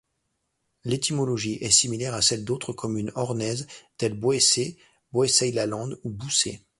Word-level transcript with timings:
L'étymologie 0.83 1.59
est 1.61 1.69
similaire 1.69 2.15
à 2.15 2.23
celle 2.23 2.43
d'autres 2.43 2.73
communes 2.73 3.11
ornaises 3.13 3.67
telles 3.97 4.19
Boëcé, 4.19 4.79
Boissei-la-Lande 5.11 5.99
et 6.03 6.09
Boucé. 6.09 6.63